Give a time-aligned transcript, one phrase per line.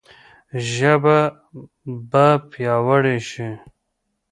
[0.73, 1.19] ژبه
[2.09, 3.49] به پیاوړې شي.